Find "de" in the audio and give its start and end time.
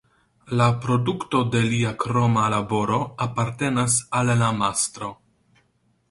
1.55-1.59